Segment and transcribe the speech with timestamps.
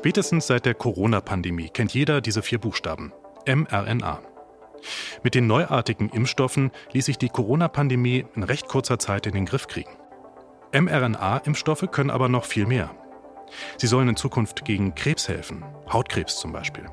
[0.00, 3.12] Spätestens seit der Corona-Pandemie kennt jeder diese vier Buchstaben.
[3.46, 4.22] mRNA.
[5.22, 9.66] Mit den neuartigen Impfstoffen ließ sich die Corona-Pandemie in recht kurzer Zeit in den Griff
[9.66, 9.90] kriegen.
[10.72, 12.92] mRNA-Impfstoffe können aber noch viel mehr.
[13.76, 16.86] Sie sollen in Zukunft gegen Krebs helfen, Hautkrebs zum Beispiel.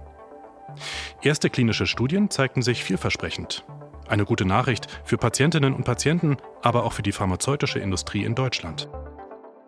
[1.22, 3.64] Erste klinische Studien zeigten sich vielversprechend.
[4.10, 8.90] Eine gute Nachricht für Patientinnen und Patienten, aber auch für die pharmazeutische Industrie in Deutschland.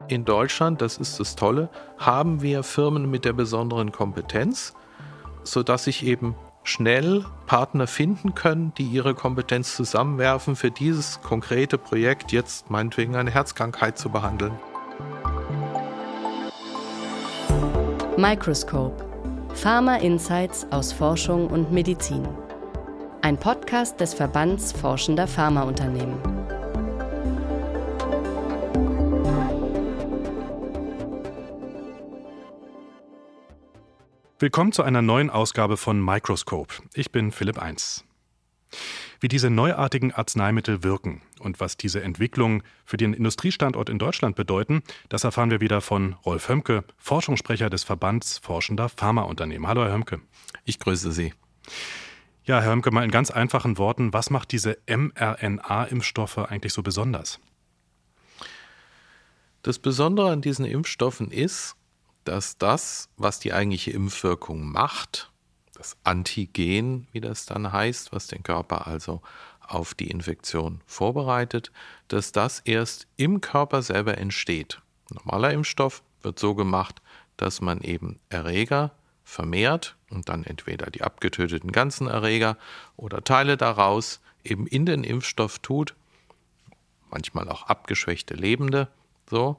[0.09, 1.69] In Deutschland, das ist das Tolle,
[1.99, 4.73] haben wir Firmen mit der besonderen Kompetenz,
[5.43, 12.31] sodass sich eben schnell Partner finden können, die ihre Kompetenz zusammenwerfen, für dieses konkrete Projekt
[12.31, 14.53] jetzt meinetwegen eine Herzkrankheit zu behandeln.
[18.17, 19.05] Microscope.
[19.53, 22.27] Pharma Insights aus Forschung und Medizin.
[23.21, 26.38] Ein Podcast des Verbands Forschender Pharmaunternehmen.
[34.41, 36.73] Willkommen zu einer neuen Ausgabe von Microscope.
[36.93, 38.05] Ich bin Philipp Eins.
[39.19, 44.81] Wie diese neuartigen Arzneimittel wirken und was diese Entwicklung für den Industriestandort in Deutschland bedeuten,
[45.09, 49.67] das erfahren wir wieder von Rolf Hömke, Forschungssprecher des Verbands Forschender Pharmaunternehmen.
[49.67, 50.21] Hallo, Herr Hömke.
[50.63, 51.33] Ich grüße Sie.
[52.45, 57.41] Ja, Herr Hömke, mal in ganz einfachen Worten, was macht diese mRNA-Impfstoffe eigentlich so besonders?
[59.63, 61.75] Das Besondere an diesen Impfstoffen ist,
[62.29, 65.31] dass das, was die eigentliche Impfwirkung macht,
[65.73, 69.23] das Antigen, wie das dann heißt, was den Körper also
[69.61, 71.71] auf die Infektion vorbereitet,
[72.07, 74.79] dass das erst im Körper selber entsteht.
[75.09, 77.01] normaler Impfstoff wird so gemacht,
[77.35, 78.91] dass man eben Erreger
[79.23, 82.57] vermehrt und dann entweder die abgetöteten ganzen Erreger
[82.95, 85.95] oder Teile daraus eben in den Impfstoff tut,
[87.09, 88.87] manchmal auch abgeschwächte Lebende,
[89.27, 89.57] so.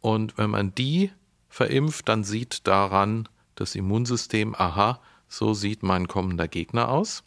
[0.00, 1.12] Und wenn man die
[1.48, 7.24] verimpft, dann sieht daran das Immunsystem, aha, so sieht mein kommender Gegner aus.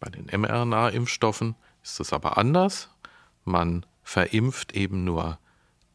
[0.00, 2.90] Bei den mRNA-Impfstoffen ist es aber anders.
[3.44, 5.38] Man verimpft eben nur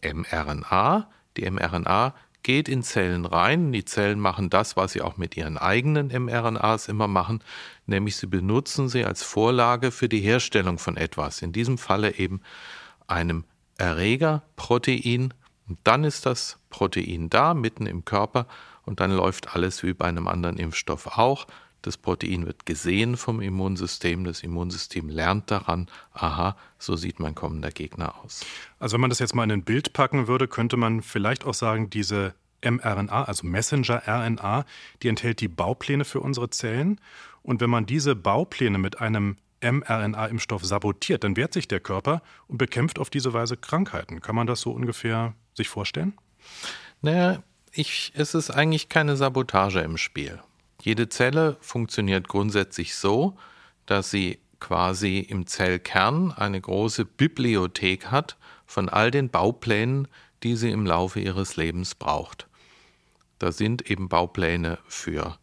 [0.03, 1.09] mRNA.
[1.38, 3.71] Die mRNA geht in Zellen rein.
[3.71, 7.43] Die Zellen machen das, was sie auch mit ihren eigenen mRNAs immer machen,
[7.85, 11.41] nämlich sie benutzen sie als Vorlage für die Herstellung von etwas.
[11.41, 12.41] In diesem Falle eben
[13.07, 13.43] einem
[13.77, 15.33] Erregerprotein.
[15.69, 18.47] Und dann ist das Protein da, mitten im Körper,
[18.85, 21.46] und dann läuft alles wie bei einem anderen Impfstoff auch.
[21.84, 27.69] Das Protein wird gesehen vom Immunsystem, das Immunsystem lernt daran, aha, so sieht mein kommender
[27.69, 28.44] Gegner aus.
[28.80, 31.53] Also wenn man das jetzt mal in ein Bild packen würde, könnte man vielleicht auch
[31.53, 34.66] sagen, diese mRNA, also Messenger-RNA,
[35.03, 37.00] die enthält die Baupläne für unsere Zellen.
[37.44, 42.57] Und wenn man diese Baupläne mit einem mRNA-Impfstoff sabotiert, dann wehrt sich der Körper und
[42.57, 44.22] bekämpft auf diese Weise Krankheiten.
[44.22, 46.13] Kann man das so ungefähr sich vorstellen?
[47.01, 50.41] Naja, ich, es ist eigentlich keine Sabotage im Spiel.
[50.81, 53.37] Jede Zelle funktioniert grundsätzlich so,
[53.85, 60.07] dass sie quasi im Zellkern eine große Bibliothek hat von all den Bauplänen,
[60.43, 62.47] die sie im Laufe ihres Lebens braucht.
[63.39, 65.37] Da sind eben Baupläne für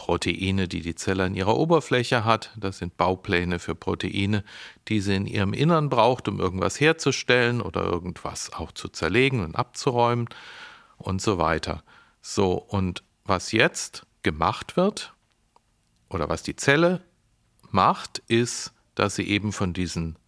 [0.00, 2.52] Proteine, die die Zelle an ihrer Oberfläche hat.
[2.56, 4.44] Das sind Baupläne für Proteine,
[4.88, 9.56] die sie in ihrem Innern braucht, um irgendwas herzustellen oder irgendwas auch zu zerlegen und
[9.56, 10.26] abzuräumen
[10.96, 11.82] und so weiter.
[12.22, 15.12] So, und was jetzt gemacht wird,
[16.08, 17.02] oder was die Zelle
[17.70, 20.18] macht, ist, dass sie eben von diesen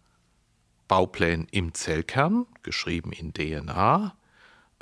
[0.87, 4.15] Bauplänen im Zellkern, geschrieben in DNA,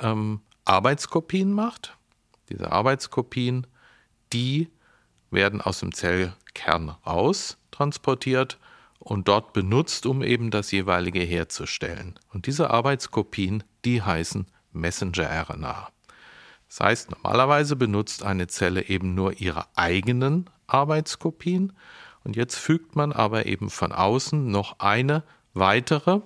[0.00, 1.96] ähm, Arbeitskopien macht.
[2.50, 3.66] Diese Arbeitskopien,
[4.34, 4.68] die
[5.32, 8.58] werden aus dem Zellkern raus transportiert
[8.98, 12.18] und dort benutzt, um eben das jeweilige herzustellen.
[12.32, 15.88] Und diese Arbeitskopien, die heißen Messenger-RNA.
[16.68, 21.72] Das heißt, normalerweise benutzt eine Zelle eben nur ihre eigenen Arbeitskopien
[22.24, 26.20] und jetzt fügt man aber eben von außen noch eine weitere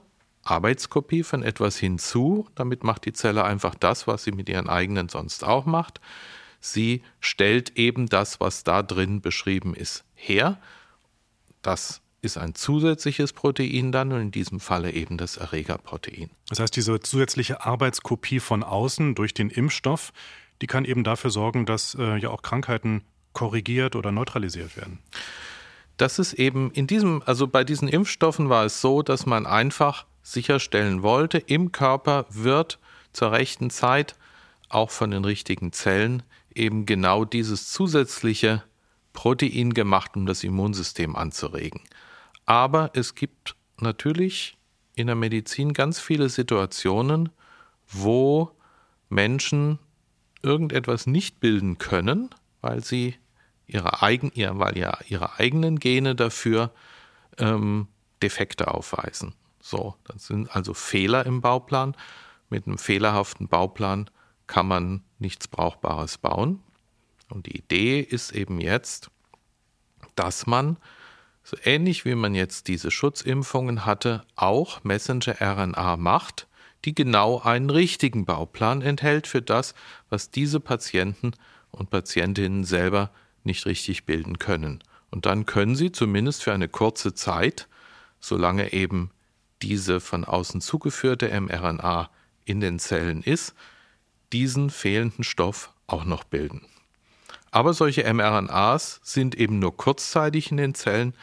[0.45, 2.47] Arbeitskopie von etwas hinzu.
[2.55, 6.01] Damit macht die Zelle einfach das, was sie mit ihren eigenen sonst auch macht.
[6.73, 10.61] Sie stellt eben das, was da drin beschrieben ist, her.
[11.63, 16.31] Das ist ein zusätzliches Protein dann und in diesem Falle eben das Erregerprotein.
[16.49, 20.13] Das heißt, diese zusätzliche Arbeitskopie von außen durch den Impfstoff,
[20.61, 23.03] die kann eben dafür sorgen, dass äh, ja auch Krankheiten
[23.33, 24.99] korrigiert oder neutralisiert werden.
[25.99, 30.07] Das ist eben in diesem, also bei diesen Impfstoffen war es so, dass man einfach
[30.23, 32.79] sicherstellen wollte, im Körper wird
[33.13, 34.17] zur rechten Zeit
[34.69, 36.23] auch von den richtigen Zellen
[36.57, 38.63] eben genau dieses zusätzliche
[39.13, 41.81] Protein gemacht, um das Immunsystem anzuregen.
[42.45, 44.57] Aber es gibt natürlich
[44.95, 47.31] in der Medizin ganz viele Situationen,
[47.89, 48.51] wo
[49.09, 49.79] Menschen
[50.43, 52.31] irgendetwas nicht bilden können,
[52.61, 53.17] weil sie
[53.67, 56.73] ihre, eigen, weil ja ihre eigenen Gene dafür
[57.39, 57.89] ähm,
[58.23, 59.35] Defekte aufweisen.
[59.61, 61.97] So, das sind also Fehler im Bauplan.
[62.49, 64.09] Mit einem fehlerhaften Bauplan
[64.47, 66.63] kann man nichts Brauchbares bauen.
[67.29, 69.11] Und die Idee ist eben jetzt,
[70.15, 70.77] dass man,
[71.43, 76.49] so ähnlich wie man jetzt diese Schutzimpfungen hatte, auch Messenger-RNA macht,
[76.85, 79.75] die genau einen richtigen Bauplan enthält für das,
[80.09, 81.33] was diese Patienten
[81.71, 83.11] und Patientinnen selber
[83.45, 84.83] nicht richtig bilden können.
[85.11, 87.69] Und dann können sie zumindest für eine kurze Zeit,
[88.21, 89.11] solange eben
[89.63, 92.11] diese von außen zugeführte mRNA
[92.45, 93.55] in den Zellen ist,
[94.33, 96.67] diesen fehlenden Stoff auch noch bilden.
[97.51, 101.15] Aber solche mRNAs sind eben nur kurzzeitig in den Zellen,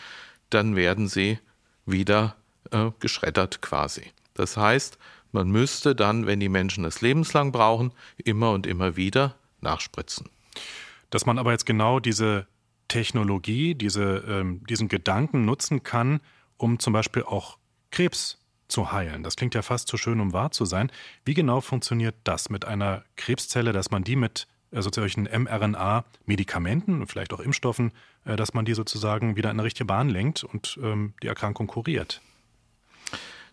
[0.50, 1.40] dann werden sie
[1.86, 2.36] wieder
[2.72, 4.12] äh, geschreddert quasi.
[4.34, 4.98] Das heißt,
[5.32, 10.30] man müsste dann, wenn die Menschen es lebenslang brauchen, immer und immer wieder nachspritzen.
[11.10, 12.48] Dass man aber jetzt genau diese
[12.88, 16.22] Technologie, diese, ähm, diesen Gedanken nutzen kann,
[16.58, 17.58] um zum Beispiel auch
[17.92, 19.24] Krebs zu heilen.
[19.24, 20.92] Das klingt ja fast zu schön, um wahr zu sein.
[21.25, 27.07] Wie genau funktioniert das mit einer Krebszelle, dass man die mit äh, sozusagen mRNA-Medikamenten und
[27.07, 27.92] vielleicht auch Impfstoffen,
[28.25, 31.68] äh, dass man die sozusagen wieder in eine richtige Bahn lenkt und ähm, die Erkrankung
[31.68, 32.21] kuriert?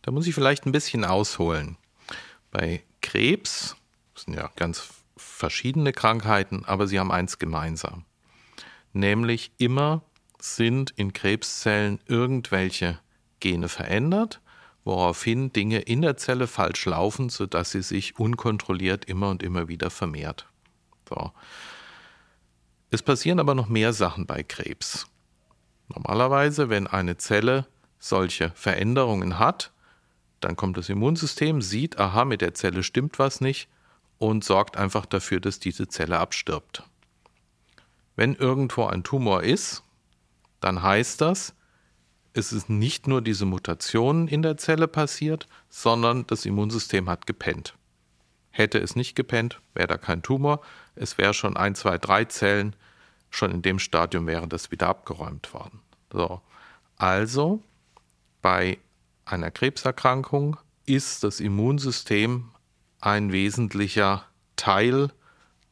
[0.03, 1.77] Da muss ich vielleicht ein bisschen ausholen.
[2.51, 3.77] Bei Krebs
[4.15, 8.05] sind ja ganz verschiedene Krankheiten, aber sie haben eins gemeinsam.
[8.93, 10.03] Nämlich immer
[10.39, 12.99] sind in Krebszellen irgendwelche
[13.41, 14.41] Gene verändert
[14.85, 19.91] woraufhin Dinge in der Zelle falsch laufen, sodass sie sich unkontrolliert immer und immer wieder
[19.91, 20.47] vermehrt.
[21.09, 21.33] So.
[22.91, 25.07] Es passieren aber noch mehr Sachen bei Krebs.
[25.89, 27.67] Normalerweise, wenn eine Zelle
[27.99, 29.73] solche Veränderungen hat,
[30.41, 33.69] dann kommt das Immunsystem, sieht, aha, mit der Zelle stimmt was nicht
[34.19, 36.83] und sorgt einfach dafür, dass diese Zelle abstirbt.
[38.17, 39.83] Wenn irgendwo ein Tumor ist,
[40.61, 41.55] dann heißt das,
[42.33, 47.75] es ist nicht nur diese Mutation in der Zelle passiert, sondern das Immunsystem hat gepennt.
[48.51, 50.61] Hätte es nicht gepennt, wäre da kein Tumor.
[50.95, 52.75] Es wäre schon ein, zwei, drei Zellen.
[53.31, 55.81] Schon in dem Stadium wäre das wieder abgeräumt worden.
[56.13, 56.41] So.
[56.97, 57.63] Also
[58.43, 58.79] bei
[59.25, 60.57] einer Krebserkrankung
[60.87, 62.51] ist das Immunsystem
[63.01, 64.25] ein wesentlicher
[64.57, 65.11] Teil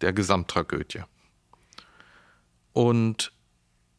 [0.00, 1.02] der Gesamttragödie.
[2.72, 3.32] Und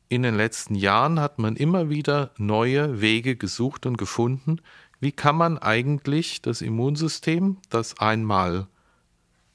[0.09, 4.59] in den letzten Jahren hat man immer wieder neue Wege gesucht und gefunden,
[4.99, 8.67] wie kann man eigentlich das Immunsystem, das einmal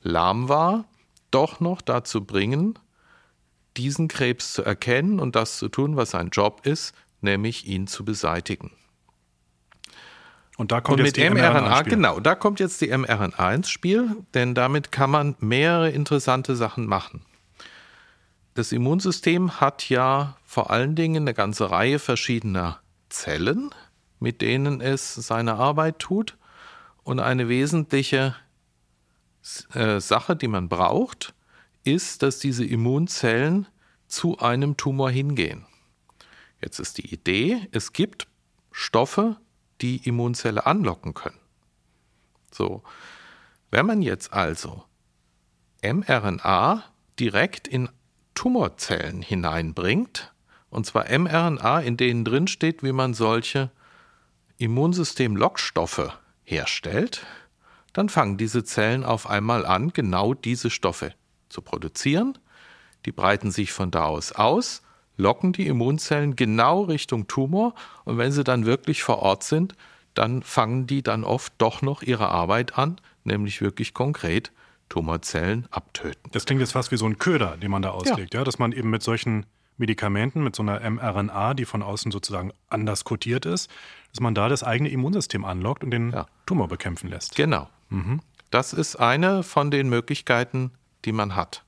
[0.00, 0.86] lahm war,
[1.30, 2.78] doch noch dazu bringen,
[3.76, 8.04] diesen Krebs zu erkennen und das zu tun, was sein Job ist, nämlich ihn zu
[8.04, 8.70] beseitigen.
[10.56, 13.68] Und da kommt und jetzt die mRNA, mRNA genau, da kommt jetzt die mRNA ins
[13.68, 17.24] Spiel, denn damit kann man mehrere interessante Sachen machen.
[18.54, 23.70] Das Immunsystem hat ja vor allen Dingen eine ganze Reihe verschiedener Zellen,
[24.20, 26.38] mit denen es seine Arbeit tut.
[27.02, 28.36] Und eine wesentliche
[29.74, 31.34] äh, Sache, die man braucht,
[31.82, 33.66] ist, dass diese Immunzellen
[34.06, 35.66] zu einem Tumor hingehen.
[36.62, 38.28] Jetzt ist die Idee, es gibt
[38.70, 39.36] Stoffe,
[39.80, 41.38] die Immunzelle anlocken können.
[42.52, 42.84] So,
[43.70, 44.84] wenn man jetzt also
[45.82, 46.84] mRNA
[47.18, 47.90] direkt in
[48.34, 50.32] Tumorzellen hineinbringt,
[50.70, 53.70] und zwar mRNA, in denen drin steht, wie man solche
[54.58, 57.24] Immunsystem-Lockstoffe herstellt,
[57.92, 61.14] dann fangen diese Zellen auf einmal an, genau diese Stoffe
[61.48, 62.36] zu produzieren.
[63.06, 64.82] Die breiten sich von da aus aus,
[65.16, 67.74] locken die Immunzellen genau Richtung Tumor
[68.04, 69.74] und wenn sie dann wirklich vor Ort sind,
[70.14, 74.52] dann fangen die dann oft doch noch ihre Arbeit an, nämlich wirklich konkret
[74.88, 76.30] Tumorzellen abtöten.
[76.32, 78.40] Das klingt jetzt fast wie so ein Köder, den man da auslegt, ja.
[78.40, 82.52] ja, dass man eben mit solchen Medikamenten, mit so einer mRNA, die von außen sozusagen
[82.68, 83.70] anders kodiert ist,
[84.12, 86.26] dass man da das eigene Immunsystem anlockt und den ja.
[86.46, 87.34] Tumor bekämpfen lässt.
[87.34, 87.68] Genau.
[87.88, 88.20] Mhm.
[88.50, 90.70] Das ist eine von den Möglichkeiten,
[91.04, 91.64] die man hat.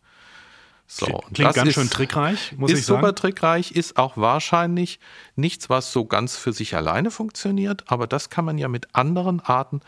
[0.87, 2.79] So, Klingt ganz ist, schön trickreich, muss ich sagen.
[2.79, 5.01] Ist super trickreich, ist auch wahrscheinlich
[5.35, 9.41] nichts, was so ganz für sich alleine funktioniert, aber das kann man ja mit anderen
[9.41, 9.81] Arten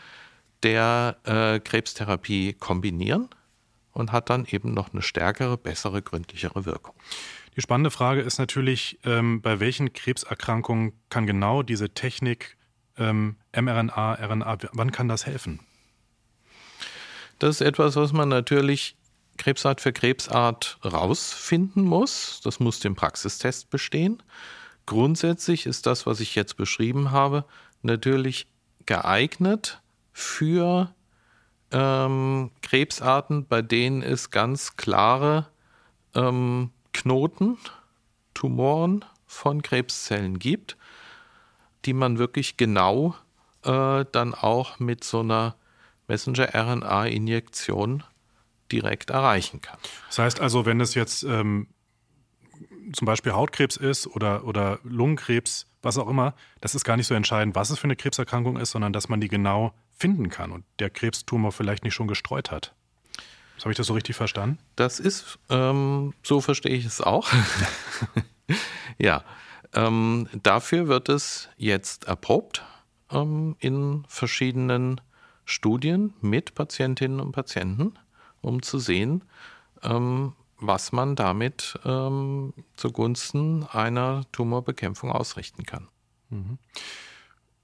[0.63, 3.29] der äh, Krebstherapie kombinieren
[3.91, 6.95] und hat dann eben noch eine stärkere, bessere, gründlichere Wirkung.
[7.55, 12.57] Die spannende Frage ist natürlich, ähm, bei welchen Krebserkrankungen kann genau diese Technik
[12.97, 15.59] ähm, mRNA, RNA, wann kann das helfen?
[17.39, 18.95] Das ist etwas, was man natürlich
[19.37, 22.41] Krebsart für Krebsart rausfinden muss.
[22.43, 24.21] Das muss dem Praxistest bestehen.
[24.85, 27.45] Grundsätzlich ist das, was ich jetzt beschrieben habe,
[27.81, 28.47] natürlich
[28.85, 29.81] geeignet
[30.19, 30.93] für
[31.71, 35.47] ähm, Krebsarten, bei denen es ganz klare
[36.13, 37.57] ähm, Knoten,
[38.33, 40.75] Tumoren von Krebszellen gibt,
[41.85, 43.15] die man wirklich genau
[43.63, 45.55] äh, dann auch mit so einer
[46.09, 48.03] Messenger-RNA-Injektion
[48.73, 49.79] direkt erreichen kann.
[50.07, 51.67] Das heißt also, wenn es jetzt ähm,
[52.91, 57.15] zum Beispiel Hautkrebs ist oder, oder Lungenkrebs, was auch immer, das ist gar nicht so
[57.15, 60.65] entscheidend, was es für eine Krebserkrankung ist, sondern dass man die genau finden kann und
[60.79, 62.73] der Krebstumor vielleicht nicht schon gestreut hat.
[63.59, 64.57] Habe ich das so richtig verstanden?
[64.77, 67.29] Das ist, ähm, so verstehe ich es auch.
[68.97, 69.23] ja,
[69.73, 72.63] ähm, dafür wird es jetzt erprobt
[73.11, 75.01] ähm, in verschiedenen
[75.43, 77.95] Studien mit Patientinnen und Patienten,
[78.41, 79.25] um zu sehen,
[79.83, 85.89] ähm, was man damit ähm, zugunsten einer Tumorbekämpfung ausrichten kann.
[86.29, 86.59] Mhm.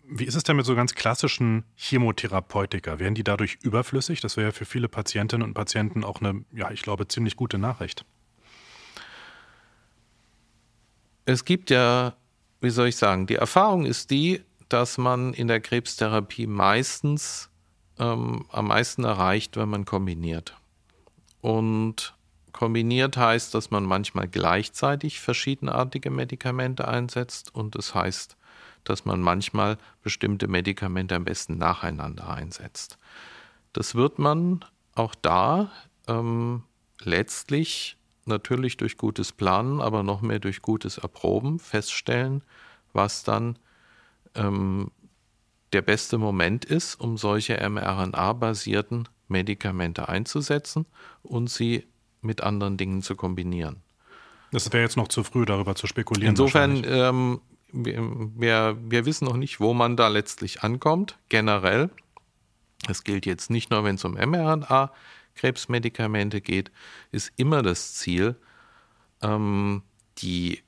[0.07, 2.99] Wie ist es denn mit so ganz klassischen Chemotherapeutika?
[2.99, 4.21] Werden die dadurch überflüssig?
[4.21, 7.57] Das wäre ja für viele Patientinnen und Patienten auch eine, ja, ich glaube, ziemlich gute
[7.57, 8.05] Nachricht.
[11.25, 12.15] Es gibt ja,
[12.61, 17.49] wie soll ich sagen, die Erfahrung ist die, dass man in der Krebstherapie meistens
[17.97, 20.55] ähm, am meisten erreicht, wenn man kombiniert.
[21.41, 22.15] Und
[22.51, 28.37] kombiniert heißt, dass man manchmal gleichzeitig verschiedenartige Medikamente einsetzt und es das heißt,
[28.85, 32.97] dass man manchmal bestimmte Medikamente am besten nacheinander einsetzt.
[33.73, 34.63] Das wird man
[34.93, 35.71] auch da
[36.07, 36.63] ähm,
[37.01, 42.41] letztlich natürlich durch gutes Planen, aber noch mehr durch gutes Erproben feststellen,
[42.93, 43.59] was dann
[44.35, 44.91] ähm,
[45.73, 50.85] der beste Moment ist, um solche mRNA-basierten Medikamente einzusetzen
[51.23, 51.85] und sie
[52.21, 53.81] mit anderen Dingen zu kombinieren.
[54.51, 56.31] Das wäre jetzt noch zu früh, darüber zu spekulieren.
[56.31, 57.41] Insofern, ähm,
[57.75, 61.91] wir, wir wissen noch nicht, wo man da letztlich ankommt, generell.
[62.87, 66.71] Das gilt jetzt nicht nur, wenn es um mRNA-Krebsmedikamente geht,
[67.11, 68.35] ist immer das Ziel,
[69.21, 69.81] ähm,
[70.19, 70.61] die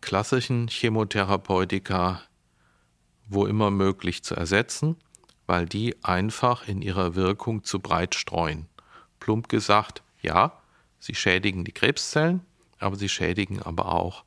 [0.00, 2.22] klassischen Chemotherapeutika
[3.28, 4.96] wo immer möglich zu ersetzen,
[5.46, 8.66] weil die einfach in ihrer Wirkung zu breit streuen.
[9.20, 10.60] Plump gesagt, ja,
[10.98, 12.40] sie schädigen die Krebszellen,
[12.78, 14.24] aber sie schädigen aber auch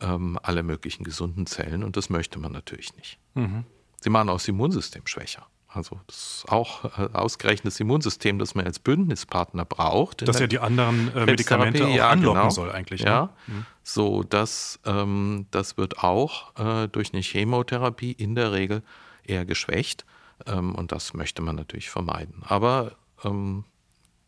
[0.00, 3.18] ähm, alle möglichen gesunden Zellen und das möchte man natürlich nicht.
[3.34, 3.64] Mhm.
[4.00, 5.46] Sie machen auch das Immunsystem schwächer.
[5.70, 10.26] Also das ist auch äh, ausgerechnet das Immunsystem, das man als Bündnispartner braucht.
[10.26, 12.50] Dass ja die anderen äh, Medikamente auch ja, anlocken genau.
[12.50, 13.02] soll eigentlich.
[13.02, 13.10] Ne?
[13.10, 13.66] Ja, mhm.
[13.82, 18.82] so das, ähm, das wird auch äh, durch eine Chemotherapie in der Regel
[19.24, 20.06] eher geschwächt
[20.46, 22.42] ähm, und das möchte man natürlich vermeiden.
[22.46, 23.64] Aber ähm,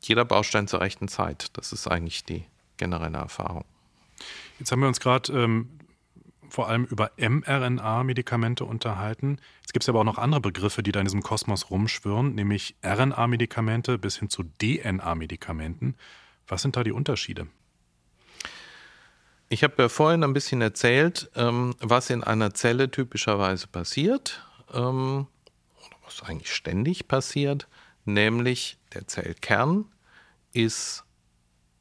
[0.02, 2.44] jeder Baustein zur rechten Zeit, das ist eigentlich die
[2.76, 3.64] generelle Erfahrung.
[4.60, 5.70] Jetzt haben wir uns gerade ähm,
[6.50, 9.38] vor allem über mRNA-Medikamente unterhalten.
[9.64, 13.96] Es gibt aber auch noch andere Begriffe, die da in diesem Kosmos rumschwirren, nämlich RNA-Medikamente
[13.96, 15.96] bis hin zu DNA-Medikamenten.
[16.46, 17.46] Was sind da die Unterschiede?
[19.48, 25.26] Ich habe ja vorhin ein bisschen erzählt, ähm, was in einer Zelle typischerweise passiert, ähm,
[26.04, 27.66] was eigentlich ständig passiert,
[28.04, 29.86] nämlich der Zellkern
[30.52, 31.04] ist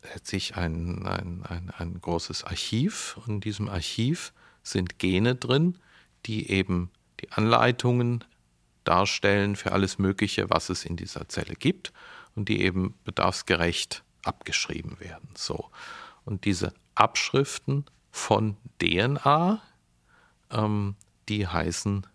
[0.03, 5.77] letztlich ein, ein, ein, ein großes Archiv und in diesem Archiv sind Gene drin,
[6.25, 6.91] die eben
[7.21, 8.23] die Anleitungen
[8.83, 11.93] darstellen für alles Mögliche, was es in dieser Zelle gibt
[12.35, 15.29] und die eben bedarfsgerecht abgeschrieben werden.
[15.35, 15.69] So.
[16.25, 19.61] Und diese Abschriften von DNA,
[20.51, 20.95] ähm,
[21.27, 22.07] die heißen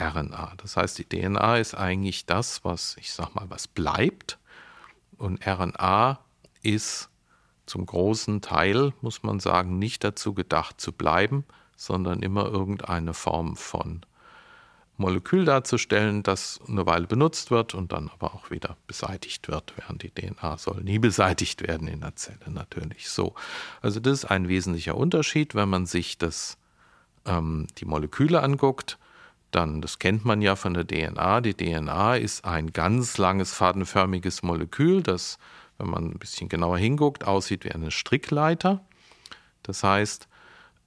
[0.00, 0.54] RNA.
[0.56, 4.38] Das heißt, die DNA ist eigentlich das, was, ich sag mal, was bleibt.
[5.16, 6.18] Und RNA
[6.62, 7.09] ist
[7.70, 11.44] zum großen Teil, muss man sagen, nicht dazu gedacht zu bleiben,
[11.76, 14.00] sondern immer irgendeine Form von
[14.96, 20.02] Molekül darzustellen, das eine Weile benutzt wird und dann aber auch wieder beseitigt wird, während
[20.02, 23.34] die DNA soll nie beseitigt werden in der Zelle natürlich so.
[23.80, 26.58] Also das ist ein wesentlicher Unterschied, wenn man sich das,
[27.24, 28.98] ähm, die Moleküle anguckt.
[29.52, 31.40] Dann, das kennt man ja von der DNA.
[31.40, 35.38] Die DNA ist ein ganz langes fadenförmiges Molekül, das,
[35.80, 38.84] wenn man ein bisschen genauer hinguckt, aussieht wie eine Strickleiter.
[39.62, 40.28] Das heißt,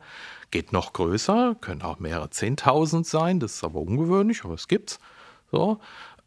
[0.50, 5.00] Geht noch größer, können auch mehrere Zehntausend sein, das ist aber ungewöhnlich, aber es gibt's.
[5.54, 5.78] So.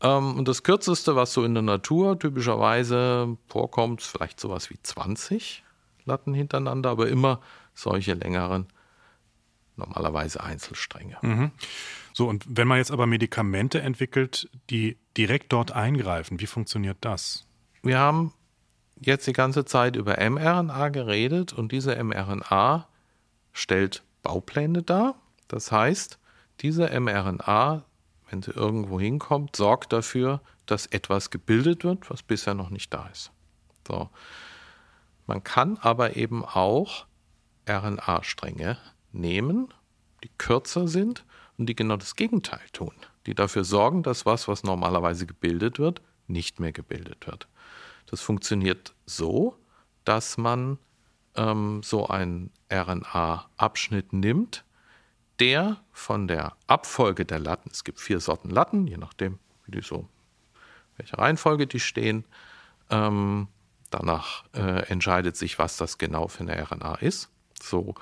[0.01, 4.81] Ähm, und das kürzeste, was so in der Natur typischerweise vorkommt, ist vielleicht sowas wie
[4.81, 5.63] 20
[6.05, 7.41] Latten hintereinander, aber immer
[7.74, 8.67] solche längeren,
[9.75, 11.17] normalerweise Einzelstränge.
[11.22, 11.51] Mhm.
[12.13, 17.46] So, und wenn man jetzt aber Medikamente entwickelt, die direkt dort eingreifen, wie funktioniert das?
[17.84, 18.34] Wir haben
[19.01, 22.88] jetzt die ganze Zeit über mRNA geredet und diese mRNA
[23.51, 25.15] stellt Baupläne dar.
[25.50, 26.17] Das heißt,
[26.62, 27.84] diese mRNA,
[28.29, 33.07] wenn sie irgendwo hinkommt, sorgt dafür, dass etwas gebildet wird, was bisher noch nicht da
[33.07, 33.31] ist.
[33.88, 34.10] So.
[35.25, 37.05] Man kann aber eben auch
[37.67, 38.77] RNA-Stränge
[39.12, 39.74] nehmen,
[40.24, 41.25] die kürzer sind
[41.57, 42.93] und die genau das Gegenteil tun,
[43.25, 47.48] die dafür sorgen, dass was, was normalerweise gebildet wird, nicht mehr gebildet wird.
[48.05, 49.57] Das funktioniert so,
[50.05, 50.77] dass man
[51.36, 54.63] ähm, so einen RNA-Abschnitt nimmt,
[55.39, 59.82] der von der Abfolge der Latten, es gibt vier Sorten Latten, je nachdem, wie die
[59.82, 60.08] so,
[60.98, 62.25] welche Reihenfolge die stehen,
[62.89, 63.48] ähm,
[63.89, 67.29] danach äh, entscheidet sich, was das genau für eine RNA ist.
[67.62, 67.96] So.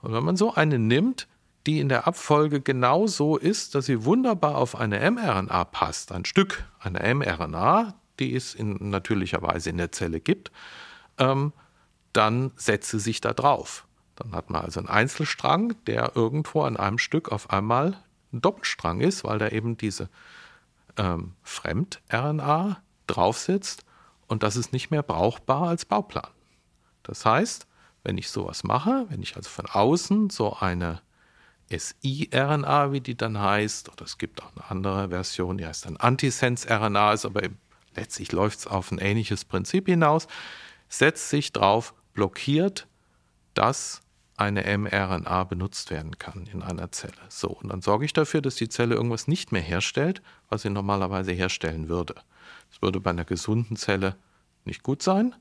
[0.00, 1.28] Und wenn man so eine nimmt,
[1.66, 6.24] die in der Abfolge genau so ist, dass sie wunderbar auf eine mRNA passt, ein
[6.24, 10.50] Stück einer mRNA, die es in natürlicher Weise in der Zelle gibt,
[11.18, 11.52] ähm,
[12.12, 13.86] dann setzt sie sich da drauf.
[14.16, 17.96] Dann hat man also einen Einzelstrang, der irgendwo an einem Stück auf einmal
[18.32, 20.08] ein Doppelstrang ist, weil da eben diese
[20.96, 23.84] ähm, Fremd-RNA drauf sitzt
[24.26, 26.30] und das ist nicht mehr brauchbar als Bauplan.
[27.02, 27.66] Das heißt,
[28.04, 31.00] wenn ich sowas mache, wenn ich also von außen so eine
[31.70, 35.96] SI-RNA, wie die dann heißt, oder es gibt auch eine andere Version, die heißt dann
[35.96, 37.42] Antisense-RNA, ist aber
[37.94, 40.26] letztlich läuft es auf ein ähnliches Prinzip hinaus,
[40.88, 42.86] setzt sich drauf, blockiert,
[43.54, 44.02] dass
[44.36, 47.12] eine mRNA benutzt werden kann in einer Zelle.
[47.28, 50.70] So, und dann sorge ich dafür, dass die Zelle irgendwas nicht mehr herstellt, was sie
[50.70, 52.14] normalerweise herstellen würde.
[52.70, 54.16] Das würde bei einer gesunden Zelle
[54.64, 55.34] nicht gut sein,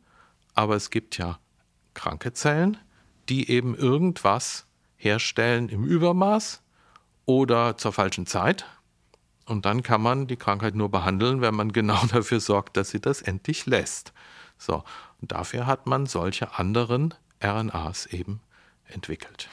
[0.54, 1.40] aber es gibt ja
[1.94, 2.78] kranke Zellen,
[3.30, 6.62] die eben irgendwas herstellen im Übermaß
[7.26, 8.66] oder zur falschen Zeit.
[9.46, 13.02] Und dann kann man die Krankheit nur behandeln, wenn man genau dafür sorgt, dass sie
[13.02, 14.14] das endlich lässt.
[14.58, 14.84] So,
[15.22, 17.14] und dafür hat man solche anderen
[17.44, 18.42] RNAs eben
[18.86, 19.50] entwickelt.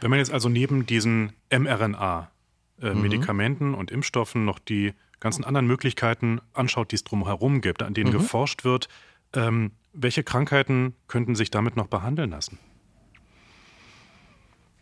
[0.00, 3.74] Wenn man jetzt also neben diesen mRNA-Medikamenten äh, mhm.
[3.74, 8.14] und Impfstoffen noch die ganzen anderen Möglichkeiten anschaut, die es drumherum gibt, an denen mhm.
[8.14, 8.88] geforscht wird,
[9.34, 12.58] ähm, welche Krankheiten könnten sich damit noch behandeln lassen?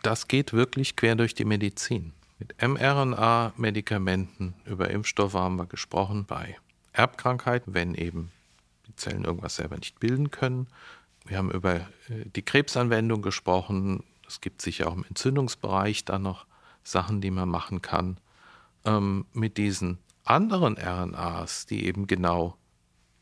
[0.03, 2.12] Das geht wirklich quer durch die Medizin.
[2.38, 6.57] Mit mRNA-Medikamenten über Impfstoffe haben wir gesprochen bei
[6.94, 8.33] Erbkrankheiten, wenn eben
[8.87, 10.68] die Zellen irgendwas selber nicht bilden können.
[11.26, 11.85] Wir haben über äh,
[12.35, 14.04] die Krebsanwendung gesprochen.
[14.26, 16.46] Es gibt sicher auch im Entzündungsbereich da noch
[16.83, 18.18] Sachen, die man machen kann.
[18.85, 22.56] Ähm, mit diesen anderen RNAs, die eben genau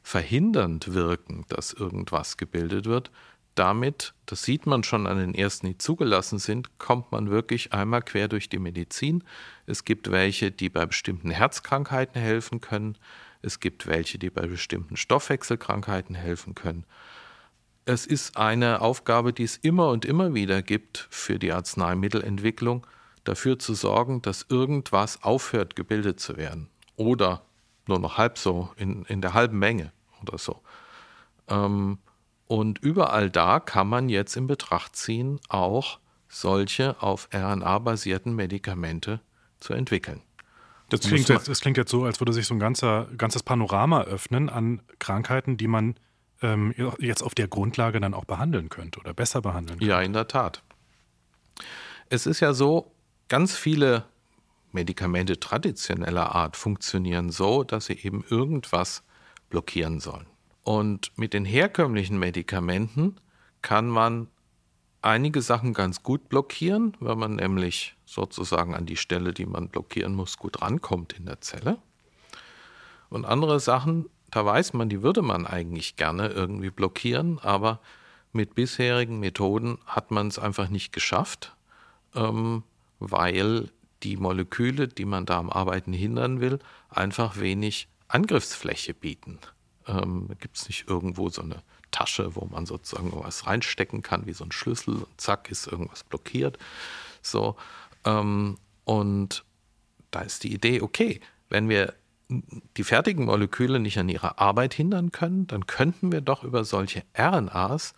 [0.02, 3.10] verhindernd wirken, dass irgendwas gebildet wird,
[3.58, 8.02] damit, das sieht man schon an den ersten, die zugelassen sind, kommt man wirklich einmal
[8.02, 9.24] quer durch die Medizin.
[9.66, 12.96] Es gibt welche, die bei bestimmten Herzkrankheiten helfen können.
[13.42, 16.84] Es gibt welche, die bei bestimmten Stoffwechselkrankheiten helfen können.
[17.88, 22.86] Es ist eine Aufgabe, die es immer und immer wieder gibt für die Arzneimittelentwicklung,
[23.24, 26.68] dafür zu sorgen, dass irgendwas aufhört, gebildet zu werden.
[26.96, 27.40] Oder
[27.86, 30.60] nur noch halb so, in, in der halben Menge oder so.
[31.48, 31.96] Ähm,
[32.46, 35.98] und überall da kann man jetzt in Betracht ziehen, auch
[36.28, 39.22] solche auf RNA basierten Medikamente
[39.60, 40.20] zu entwickeln.
[40.90, 44.02] Das klingt, jetzt, das klingt jetzt so, als würde sich so ein ganzer, ganzes Panorama
[44.02, 45.94] öffnen an Krankheiten, die man
[46.42, 49.90] ähm, jetzt auf der Grundlage dann auch behandeln könnte oder besser behandeln könnte.
[49.90, 50.62] Ja, in der Tat.
[52.08, 52.92] Es ist ja so,
[53.28, 54.04] ganz viele
[54.72, 59.02] Medikamente traditioneller Art funktionieren so, dass sie eben irgendwas
[59.50, 60.26] blockieren sollen.
[60.62, 63.16] Und mit den herkömmlichen Medikamenten
[63.62, 64.28] kann man
[65.00, 70.14] einige Sachen ganz gut blockieren, weil man nämlich sozusagen an die Stelle, die man blockieren
[70.14, 71.78] muss, gut rankommt in der Zelle.
[73.08, 77.80] Und andere Sachen, da weiß man, die würde man eigentlich gerne irgendwie blockieren, aber
[78.32, 81.56] mit bisherigen Methoden hat man es einfach nicht geschafft,
[82.14, 82.62] ähm,
[82.98, 83.70] weil
[84.02, 89.38] die Moleküle, die man da am Arbeiten hindern will, einfach wenig Angriffsfläche bieten.
[89.86, 94.34] Ähm, Gibt es nicht irgendwo so eine Tasche, wo man sozusagen was reinstecken kann, wie
[94.34, 96.58] so ein Schlüssel und zack ist irgendwas blockiert.
[97.22, 97.56] So,
[98.04, 99.44] ähm, und
[100.10, 101.94] da ist die Idee, okay, wenn wir
[102.28, 107.02] die fertigen Moleküle nicht an ihrer Arbeit hindern können, dann könnten wir doch über solche
[107.18, 107.94] RNAs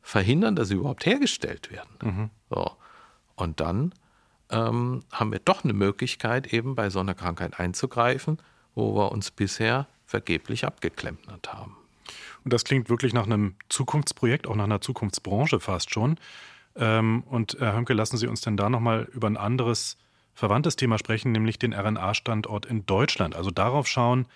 [0.00, 1.90] verhindern, dass sie überhaupt hergestellt werden.
[2.02, 2.30] Mhm.
[2.50, 2.70] So.
[3.34, 3.92] Und dann
[4.50, 8.38] ähm, haben wir doch eine Möglichkeit, eben bei so einer Krankheit einzugreifen,
[8.74, 11.76] wo wir uns bisher vergeblich abgeklempert haben.
[12.44, 16.16] Und das klingt wirklich nach einem Zukunftsprojekt, auch nach einer Zukunftsbranche fast schon.
[16.76, 19.98] Ähm, und Herr Hömke, lassen Sie uns denn da nochmal über ein anderes
[20.38, 23.34] verwandtes Thema sprechen, nämlich den RNA-Standort in Deutschland.
[23.34, 24.26] Also darauf schauen,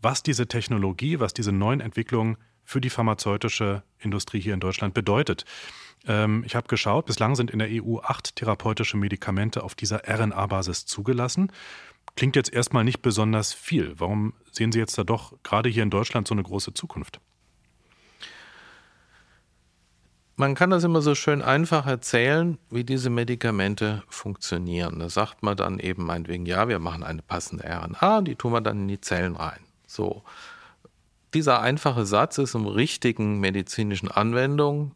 [0.00, 5.44] was diese Technologie, was diese neuen Entwicklungen für die pharmazeutische Industrie hier in Deutschland bedeutet.
[6.06, 10.86] Ähm, ich habe geschaut, bislang sind in der EU acht therapeutische Medikamente auf dieser RNA-Basis
[10.86, 11.52] zugelassen.
[12.16, 13.92] Klingt jetzt erstmal nicht besonders viel.
[13.98, 17.20] Warum sehen Sie jetzt da doch gerade hier in Deutschland so eine große Zukunft?
[20.40, 24.98] Man kann das immer so schön einfach erzählen, wie diese Medikamente funktionieren.
[24.98, 28.62] Da sagt man dann eben meinetwegen, ja, wir machen eine passende RNA, die tun wir
[28.62, 29.60] dann in die Zellen rein.
[29.86, 30.22] So.
[31.34, 34.92] Dieser einfache Satz ist im richtigen medizinischen Anwendung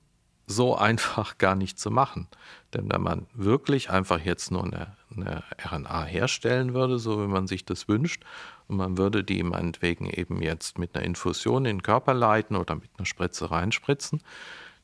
[0.46, 2.26] so einfach gar nicht zu machen.
[2.72, 7.48] Denn wenn man wirklich einfach jetzt nur eine, eine, RNA herstellen würde, so wie man
[7.48, 8.24] sich das wünscht,
[8.66, 12.76] und man würde die meinetwegen eben jetzt mit einer Infusion in den Körper leiten oder
[12.76, 14.22] mit einer Spritze reinspritzen,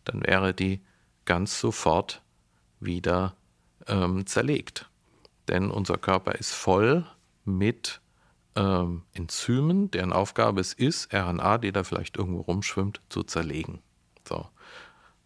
[0.05, 0.81] dann wäre die
[1.25, 2.23] ganz sofort
[2.81, 3.35] wieder
[3.87, 4.89] ähm, zerlegt.
[5.49, 7.07] Denn unser Körper ist voll
[7.45, 8.01] mit
[8.57, 13.81] ähm, Enzymen, deren Aufgabe es ist, RNA, die da vielleicht irgendwo rumschwimmt, zu zerlegen.
[14.29, 14.49] So.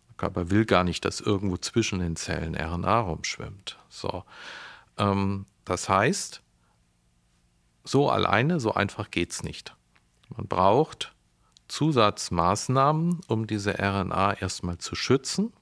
[0.09, 3.79] Der Körper will gar nicht, dass irgendwo zwischen den Zellen RNA rumschwimmt.
[3.89, 4.25] So.
[4.99, 6.43] Ähm, das heißt,
[7.85, 9.75] so alleine, so einfach geht es nicht.
[10.37, 11.14] Man braucht
[11.69, 15.53] Zusatzmaßnahmen, um diese RNA erstmal zu schützen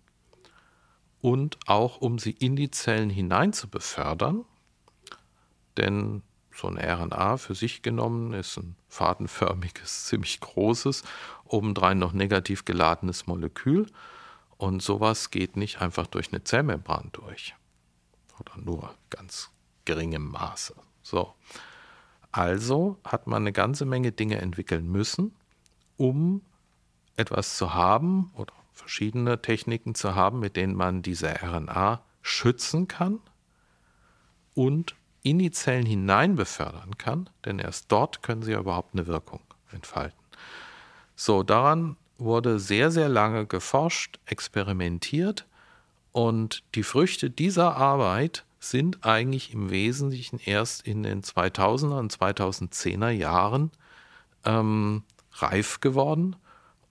[1.21, 4.45] und auch um sie in die Zellen hinein zu befördern.
[5.77, 6.23] Denn
[6.55, 11.05] so eine RNA für sich genommen ist ein fadenförmiges, ziemlich großes,
[11.45, 13.87] obendrein noch negativ geladenes Molekül.
[14.59, 17.55] Und sowas geht nicht einfach durch eine Zellmembran durch.
[18.39, 19.51] Oder nur ganz
[19.85, 20.75] geringem Maße.
[21.03, 21.35] So.
[22.31, 25.35] Also hat man eine ganze Menge Dinge entwickeln müssen,
[26.03, 26.43] um
[27.15, 33.21] etwas zu haben oder verschiedene Techniken zu haben, mit denen man diese RNA schützen kann
[34.55, 39.07] und in die Zellen hinein befördern kann, denn erst dort können sie ja überhaupt eine
[39.07, 40.19] Wirkung entfalten.
[41.15, 45.47] So, daran wurde sehr, sehr lange geforscht, experimentiert
[46.11, 53.11] und die Früchte dieser Arbeit sind eigentlich im Wesentlichen erst in den 2000er und 2010er
[53.11, 53.71] Jahren
[54.45, 56.37] ähm, reif geworden.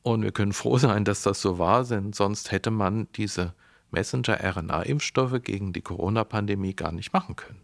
[0.04, 3.54] Und wir können froh sein, dass das so war, denn sonst hätte man diese
[3.92, 7.62] Messenger-RNA-Impfstoffe gegen die Corona-Pandemie gar nicht machen können.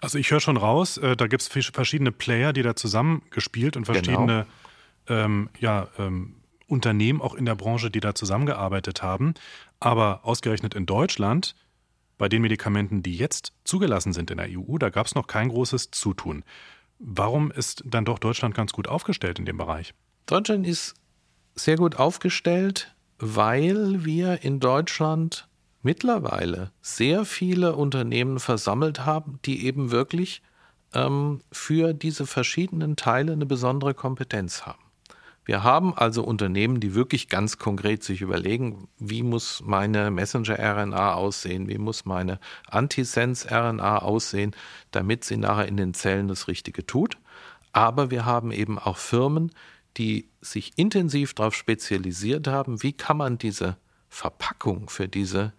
[0.00, 3.86] Also ich höre schon raus, äh, da gibt es verschiedene Player, die da zusammengespielt und
[3.86, 4.46] verschiedene
[5.06, 5.20] genau.
[5.24, 9.34] ähm, ja, ähm, Unternehmen auch in der Branche, die da zusammengearbeitet haben.
[9.80, 11.54] Aber ausgerechnet in Deutschland,
[12.18, 15.48] bei den Medikamenten, die jetzt zugelassen sind in der EU, da gab es noch kein
[15.48, 16.44] großes Zutun.
[16.98, 19.94] Warum ist dann doch Deutschland ganz gut aufgestellt in dem Bereich?
[20.30, 20.94] Deutschland ist
[21.56, 25.48] sehr gut aufgestellt, weil wir in Deutschland
[25.82, 30.40] mittlerweile sehr viele Unternehmen versammelt haben, die eben wirklich
[30.94, 34.78] ähm, für diese verschiedenen Teile eine besondere Kompetenz haben.
[35.44, 41.68] Wir haben also Unternehmen, die wirklich ganz konkret sich überlegen, wie muss meine Messenger-RNA aussehen,
[41.68, 42.38] wie muss meine
[42.68, 44.54] Antisense-RNA aussehen,
[44.92, 47.18] damit sie nachher in den Zellen das Richtige tut.
[47.72, 49.50] Aber wir haben eben auch Firmen,
[50.00, 53.76] die sich intensiv darauf spezialisiert haben, wie kann man diese
[54.08, 55.52] Verpackung für diese,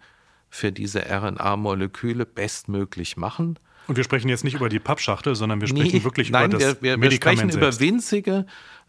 [0.50, 3.60] für diese RNA-Moleküle bestmöglich machen.
[3.86, 6.58] Und wir sprechen jetzt nicht über die Pappschachtel, sondern wir sprechen nee, wirklich nein, über
[6.58, 7.56] das wir, wir, wir sprechen selbst.
[7.56, 8.46] über winzige,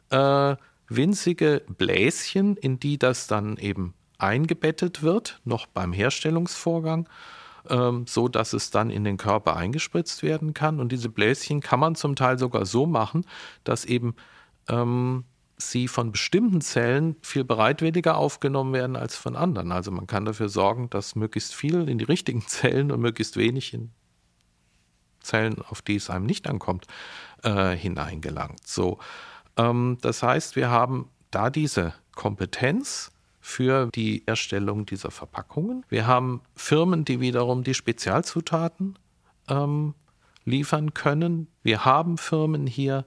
[0.09, 0.55] äh,
[0.87, 7.07] winzige Bläschen, in die das dann eben eingebettet wird, noch beim Herstellungsvorgang,
[7.69, 10.79] ähm, so dass es dann in den Körper eingespritzt werden kann.
[10.79, 13.23] Und diese Bläschen kann man zum Teil sogar so machen,
[13.63, 14.15] dass eben
[14.67, 15.25] ähm,
[15.71, 19.71] sie von bestimmten Zellen viel bereitwilliger aufgenommen werden als von anderen.
[19.71, 23.73] Also man kann dafür sorgen, dass möglichst viel in die richtigen Zellen und möglichst wenig
[23.73, 23.91] in
[25.21, 26.87] Zellen, auf die es einem nicht ankommt,
[27.43, 28.67] äh, hineingelangt.
[28.67, 28.99] So.
[29.57, 35.85] Ähm, das heißt, wir haben da diese Kompetenz für die Erstellung dieser Verpackungen.
[35.89, 38.97] Wir haben Firmen, die wiederum die Spezialzutaten
[39.49, 39.95] ähm,
[40.45, 41.47] liefern können.
[41.61, 43.05] Wir haben Firmen hier,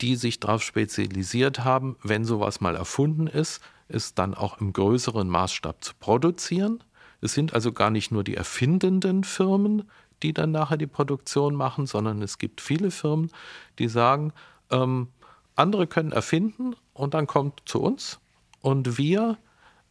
[0.00, 5.28] die sich darauf spezialisiert haben, wenn sowas mal erfunden ist, es dann auch im größeren
[5.28, 6.82] Maßstab zu produzieren.
[7.20, 9.88] Es sind also gar nicht nur die erfindenden Firmen,
[10.22, 13.30] die dann nachher die Produktion machen, sondern es gibt viele Firmen,
[13.78, 14.32] die sagen,
[14.70, 15.08] ähm,
[15.56, 18.20] andere können erfinden und dann kommt zu uns
[18.60, 19.38] und wir,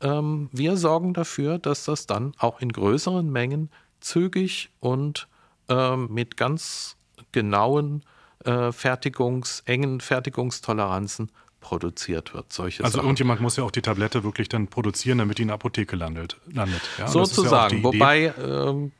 [0.01, 5.27] ähm, wir sorgen dafür, dass das dann auch in größeren Mengen zügig und
[5.69, 6.97] ähm, mit ganz
[7.31, 8.03] genauen
[8.45, 12.53] äh, Fertigungs, engen Fertigungstoleranzen produziert wird.
[12.53, 13.07] Solche also Sachen.
[13.07, 16.37] irgendjemand muss ja auch die Tablette wirklich dann produzieren, damit die in der Apotheke landet.
[16.51, 17.07] landet ja?
[17.07, 17.77] Sozusagen.
[17.77, 18.91] Ja Wobei ähm,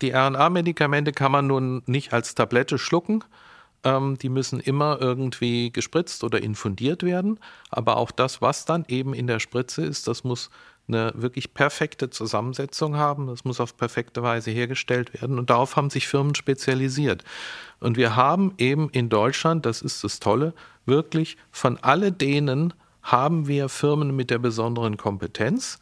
[0.00, 3.22] die RNA-Medikamente kann man nun nicht als Tablette schlucken.
[3.84, 7.38] Ähm, die müssen immer irgendwie gespritzt oder infundiert werden.
[7.70, 10.50] Aber auch das, was dann eben in der Spritze ist, das muss
[10.88, 13.26] eine wirklich perfekte Zusammensetzung haben.
[13.26, 15.38] Das muss auf perfekte Weise hergestellt werden.
[15.38, 17.24] Und darauf haben sich Firmen spezialisiert.
[17.80, 20.54] Und wir haben eben in Deutschland, das ist das Tolle,
[20.86, 25.78] wirklich von alle denen haben wir Firmen mit der besonderen Kompetenz.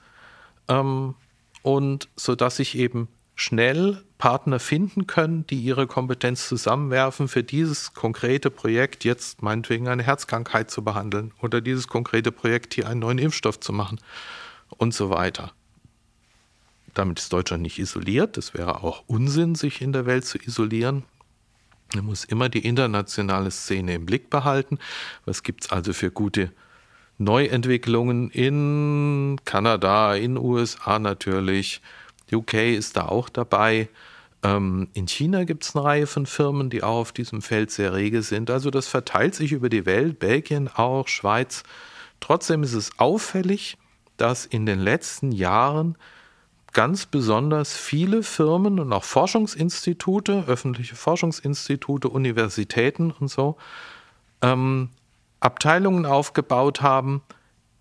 [0.69, 1.15] Ähm,
[1.63, 7.95] und so dass sich eben schnell Partner finden können, die ihre Kompetenz zusammenwerfen, für dieses
[7.95, 13.19] konkrete Projekt jetzt meinetwegen eine Herzkrankheit zu behandeln oder dieses konkrete Projekt hier einen neuen
[13.19, 13.99] Impfstoff zu machen
[14.77, 15.53] und so weiter.
[16.93, 18.37] Damit ist Deutschland nicht isoliert.
[18.37, 21.05] Es wäre auch Unsinn, sich in der Welt zu isolieren.
[21.95, 24.79] Man muss immer die internationale Szene im Blick behalten.
[25.25, 26.53] Was gibt es also für gute
[27.17, 31.81] Neuentwicklungen in Kanada, in USA natürlich.
[32.33, 33.89] UK ist da auch dabei.
[34.43, 37.93] Ähm, in China gibt es eine Reihe von Firmen, die auch auf diesem Feld sehr
[37.93, 38.51] rege sind.
[38.51, 41.63] Also das verteilt sich über die Welt, Belgien auch, Schweiz.
[42.21, 43.77] Trotzdem ist es auffällig,
[44.17, 45.97] dass in den letzten Jahren
[46.73, 53.57] ganz besonders viele Firmen und auch Forschungsinstitute, öffentliche Forschungsinstitute, Universitäten und so,
[54.43, 54.91] ähm,
[55.41, 57.23] Abteilungen aufgebaut haben,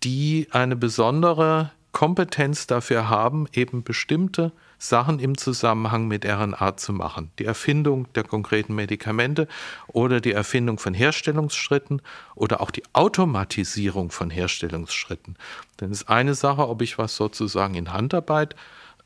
[0.03, 7.31] die eine besondere Kompetenz dafür haben, eben bestimmte Sachen im Zusammenhang mit RNA zu machen.
[7.37, 9.47] Die Erfindung der konkreten Medikamente
[9.87, 12.01] oder die Erfindung von Herstellungsschritten
[12.33, 15.35] oder auch die Automatisierung von Herstellungsschritten.
[15.79, 18.55] Denn es ist eine Sache, ob ich was sozusagen in Handarbeit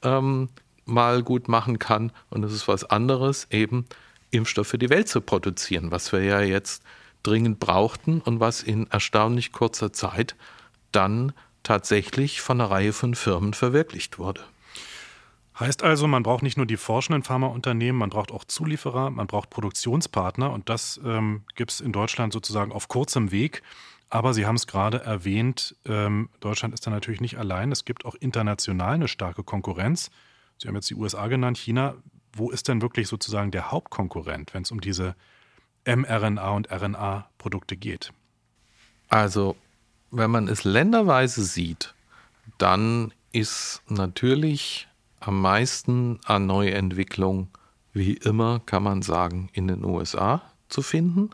[0.03, 0.49] ähm,
[0.85, 3.85] mal gut machen kann und es ist was anderes, eben
[4.31, 6.83] Impfstoff für die Welt zu produzieren, was wir ja jetzt
[7.23, 10.35] dringend brauchten und was in erstaunlich kurzer Zeit
[10.91, 11.33] dann
[11.63, 14.41] tatsächlich von einer Reihe von Firmen verwirklicht wurde.
[15.63, 19.49] Heißt also, man braucht nicht nur die forschenden Pharmaunternehmen, man braucht auch Zulieferer, man braucht
[19.49, 23.63] Produktionspartner und das ähm, gibt es in Deutschland sozusagen auf kurzem Weg.
[24.09, 27.71] Aber Sie haben es gerade erwähnt, ähm, Deutschland ist da natürlich nicht allein.
[27.71, 30.11] Es gibt auch international eine starke Konkurrenz.
[30.57, 31.95] Sie haben jetzt die USA genannt, China.
[32.33, 35.15] Wo ist denn wirklich sozusagen der Hauptkonkurrent, wenn es um diese
[35.85, 38.11] mRNA und RNA-Produkte geht?
[39.07, 39.55] Also,
[40.11, 41.93] wenn man es länderweise sieht,
[42.57, 44.89] dann ist natürlich
[45.25, 47.49] am meisten an Neuentwicklung,
[47.93, 51.29] wie immer, kann man sagen, in den USA zu finden.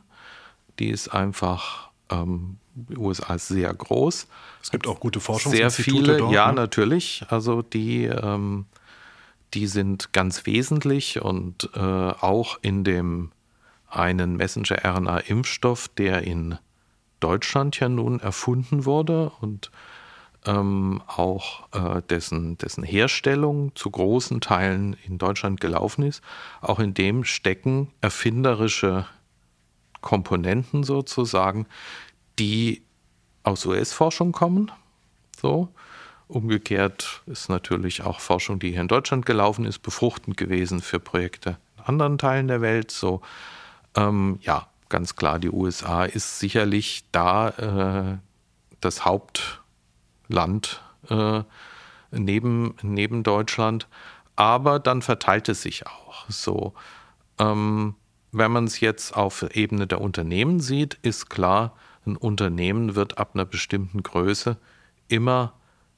[0.78, 4.28] Die ist einfach, ähm, die USA ist sehr groß.
[4.62, 6.54] Es gibt auch gute Forschungsinstitute Sehr viele, dort, ja, ne?
[6.54, 7.26] natürlich.
[7.30, 8.66] Also die, ähm,
[9.54, 13.32] die sind ganz wesentlich und äh, auch in dem
[13.88, 16.58] einen Messenger-RNA-Impfstoff, der in
[17.20, 19.72] Deutschland ja nun erfunden wurde und
[20.46, 26.24] ähm, auch äh, dessen, dessen Herstellung zu großen Teilen in Deutschland gelaufen ist.
[26.62, 29.06] Auch in dem stecken erfinderische
[30.02, 31.66] Komponenten sozusagen,
[32.38, 32.84] die
[33.44, 34.72] aus US-Forschung kommen.
[35.40, 35.70] So.
[36.28, 41.58] Umgekehrt ist natürlich auch Forschung, die hier in Deutschland gelaufen ist, befruchtend gewesen für Projekte
[41.76, 42.92] in anderen Teilen der Welt.
[42.92, 43.22] So,
[43.96, 48.18] ähm, ja, ganz klar, die USA ist sicherlich da äh,
[48.80, 49.59] das Haupt
[50.30, 51.44] Land äh,
[52.12, 53.88] neben, neben Deutschland.
[54.38, 56.74] Aber dann verteilt es sich auch so.
[57.38, 57.96] Ähm,
[58.32, 63.32] wenn man es jetzt auf Ebene der Unternehmen sieht, ist klar, ein Unternehmen wird ab
[63.34, 64.58] einer bestimmten Größe
[65.08, 65.54] immer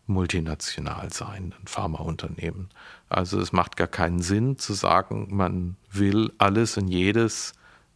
[0.08, 2.70] multinational sein, ein Pharmaunternehmen.
[3.10, 7.54] Also es macht gar keinen Sinn zu sagen, man will alles und jedes,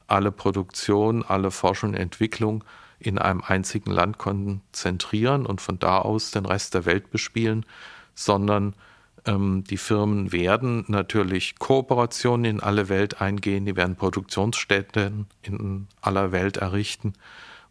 [0.07, 2.63] alle Produktion, alle Forschung und Entwicklung
[3.05, 7.65] in einem einzigen Land konzentrieren und von da aus den Rest der Welt bespielen,
[8.13, 8.75] sondern
[9.25, 16.31] ähm, die Firmen werden natürlich Kooperationen in alle Welt eingehen, die werden Produktionsstätten in aller
[16.31, 17.13] Welt errichten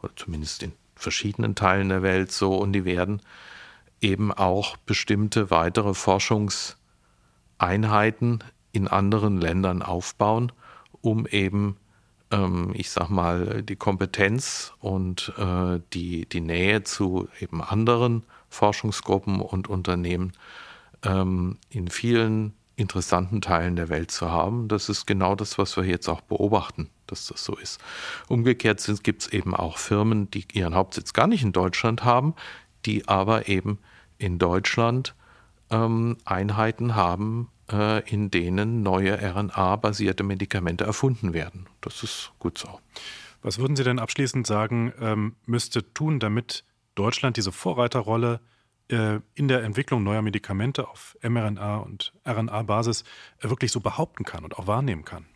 [0.02, 3.22] oder zumindest in verschiedenen Teilen der Welt so, und die werden
[4.00, 10.52] eben auch bestimmte weitere Forschungseinheiten in anderen Ländern aufbauen,
[11.00, 11.76] um eben,
[12.34, 19.40] ähm, ich sag mal, die Kompetenz und äh, die, die Nähe zu eben anderen Forschungsgruppen
[19.40, 20.32] und Unternehmen
[21.04, 24.66] ähm, in vielen interessanten Teilen der Welt zu haben.
[24.66, 27.80] Das ist genau das, was wir jetzt auch beobachten, dass das so ist.
[28.28, 32.34] Umgekehrt gibt es eben auch Firmen, die ihren Hauptsitz gar nicht in Deutschland haben,
[32.84, 33.78] die aber eben
[34.18, 35.14] in Deutschland
[35.70, 41.66] ähm, Einheiten haben, in denen neue RNA-basierte Medikamente erfunden werden.
[41.80, 42.78] Das ist gut so.
[43.44, 48.40] Was würden Sie denn abschließend sagen, ähm, müsste tun, damit Deutschland diese Vorreiterrolle
[48.88, 53.04] äh, in der Entwicklung neuer Medikamente auf mRNA- und RNA-Basis
[53.40, 55.26] äh, wirklich so behaupten kann und auch wahrnehmen kann?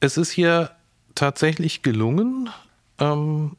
[0.00, 0.70] Es ist hier
[1.14, 2.50] tatsächlich gelungen,
[2.98, 3.56] ähm,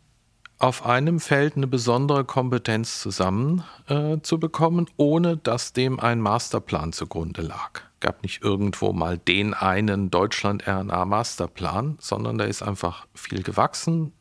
[0.59, 7.81] auf einem Feld eine besondere Kompetenz zusammenzubekommen, äh, ohne dass dem ein Masterplan zugrunde lag.
[7.99, 14.13] Gab nicht irgendwo mal den einen Deutschland-RNA-Masterplan, sondern da ist einfach viel gewachsen.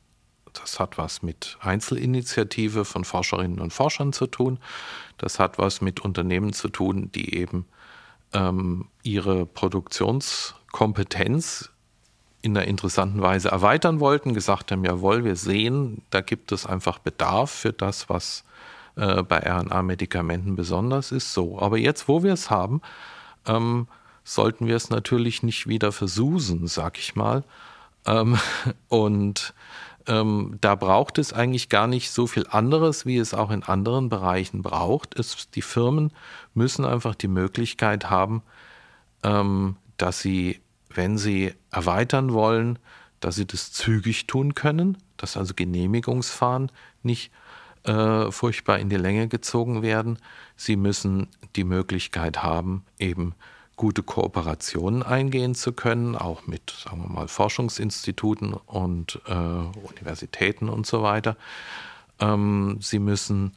[0.52, 4.58] Das hat was mit Einzelinitiative von Forscherinnen und Forschern zu tun.
[5.18, 7.66] Das hat was mit Unternehmen zu tun, die eben
[8.32, 11.70] ähm, ihre Produktionskompetenz
[12.46, 17.00] in einer interessanten Weise erweitern wollten, gesagt haben, jawohl, wir sehen, da gibt es einfach
[17.00, 18.44] Bedarf für das, was
[18.94, 21.34] äh, bei RNA-Medikamenten besonders ist.
[21.34, 22.82] So, aber jetzt, wo wir es haben,
[23.46, 23.88] ähm,
[24.22, 27.42] sollten wir es natürlich nicht wieder versusen, sag ich mal.
[28.06, 28.38] Ähm,
[28.88, 29.52] und
[30.06, 34.08] ähm, da braucht es eigentlich gar nicht so viel anderes, wie es auch in anderen
[34.08, 35.18] Bereichen braucht.
[35.18, 36.12] Es, die Firmen
[36.54, 38.42] müssen einfach die Möglichkeit haben,
[39.24, 40.60] ähm, dass sie
[40.96, 42.78] wenn sie erweitern wollen,
[43.20, 46.70] dass sie das zügig tun können, dass also Genehmigungsfahren
[47.02, 47.30] nicht
[47.84, 50.18] äh, furchtbar in die Länge gezogen werden.
[50.56, 53.34] Sie müssen die Möglichkeit haben, eben
[53.76, 60.86] gute Kooperationen eingehen zu können, auch mit, sagen wir mal, Forschungsinstituten und äh, Universitäten und
[60.86, 61.36] so weiter.
[62.18, 63.52] Ähm, sie müssen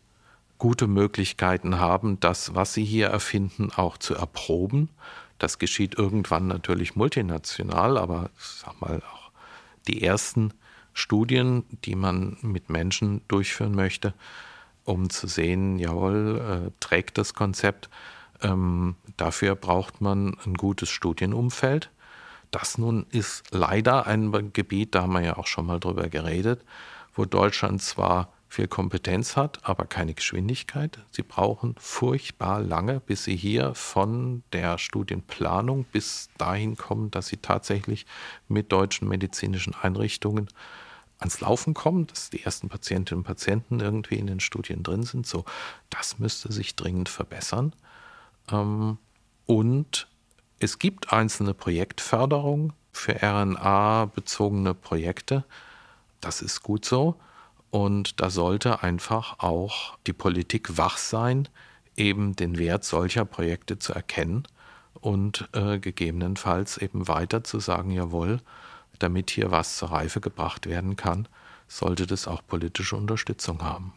[0.57, 4.89] gute Möglichkeiten haben, das, was sie hier erfinden, auch zu erproben.
[5.39, 9.31] Das geschieht irgendwann natürlich multinational, aber sag mal auch
[9.87, 10.53] die ersten
[10.93, 14.13] Studien, die man mit Menschen durchführen möchte,
[14.83, 17.89] um zu sehen, jawohl, äh, trägt das Konzept.
[18.41, 21.89] Ähm, dafür braucht man ein gutes Studienumfeld.
[22.51, 26.63] Das nun ist leider ein Gebiet, da haben wir ja auch schon mal drüber geredet,
[27.13, 30.99] wo Deutschland zwar viel Kompetenz hat, aber keine Geschwindigkeit.
[31.11, 37.37] Sie brauchen furchtbar lange, bis sie hier von der Studienplanung bis dahin kommen, dass sie
[37.37, 38.07] tatsächlich
[38.47, 40.49] mit deutschen medizinischen Einrichtungen
[41.19, 45.27] ans Laufen kommen, dass die ersten Patientinnen und Patienten irgendwie in den Studien drin sind.
[45.27, 45.45] So,
[45.91, 47.75] das müsste sich dringend verbessern.
[48.51, 48.97] Ähm,
[49.45, 50.07] und
[50.59, 55.45] es gibt einzelne Projektförderung für RNA-bezogene Projekte.
[56.19, 57.15] Das ist gut so.
[57.71, 61.47] Und da sollte einfach auch die Politik wach sein,
[61.95, 64.47] eben den Wert solcher Projekte zu erkennen
[64.93, 68.39] und äh, gegebenenfalls eben weiter zu sagen, jawohl,
[68.97, 71.27] damit hier was zur Reife gebracht werden kann,
[71.67, 73.93] sollte das auch politische Unterstützung haben.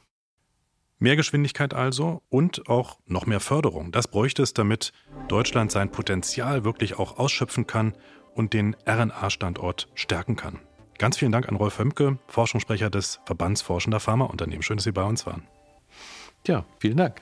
[0.98, 3.90] Mehr Geschwindigkeit also und auch noch mehr Förderung.
[3.90, 4.92] Das bräuchte es, damit
[5.26, 7.94] Deutschland sein Potenzial wirklich auch ausschöpfen kann
[8.35, 10.61] und den RNA-Standort stärken kann.
[11.02, 14.62] Ganz vielen Dank an Rolf Hömke, Forschungssprecher des Verbands Forschender Pharmaunternehmen.
[14.62, 15.48] Schön, dass Sie bei uns waren.
[16.46, 17.20] Ja, vielen Dank.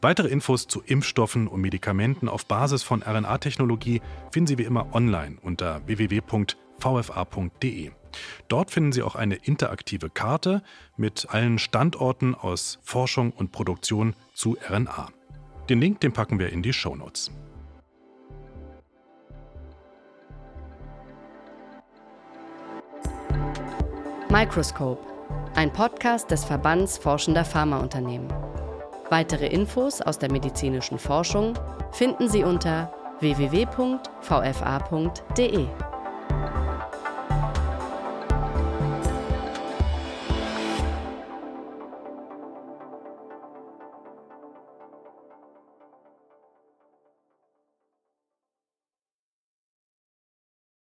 [0.00, 5.38] Weitere Infos zu Impfstoffen und Medikamenten auf Basis von RNA-Technologie finden Sie wie immer online
[5.42, 6.30] unter www.vfa.de.
[8.46, 10.62] Dort finden Sie auch eine interaktive Karte
[10.96, 15.08] mit allen Standorten aus Forschung und Produktion zu RNA.
[15.68, 17.32] Den Link, den packen wir in die Show Notes.
[24.32, 24.98] Microscope,
[25.56, 28.32] ein Podcast des Verbands Forschender Pharmaunternehmen.
[29.10, 31.52] Weitere Infos aus der medizinischen Forschung
[31.90, 33.98] finden Sie unter www.vfa.de.